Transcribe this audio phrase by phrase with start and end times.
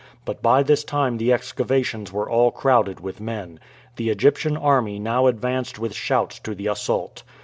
[0.25, 3.59] But by this time the excavations were all crowded with men.
[3.97, 7.21] The Egyptian army now advanced with shouts to the assault.